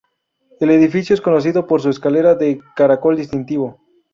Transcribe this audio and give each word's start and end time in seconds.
El 0.59 0.71
edificio 0.71 1.13
es 1.13 1.21
conocido 1.21 1.67
por 1.67 1.79
su 1.79 1.91
escalera 1.91 2.33
de 2.33 2.59
caracol 2.75 3.17
distintivo. 3.17 3.79